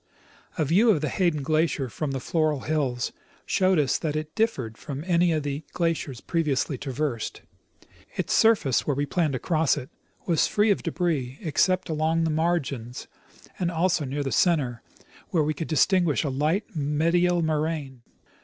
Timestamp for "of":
0.89-1.01, 5.31-5.43, 10.71-10.81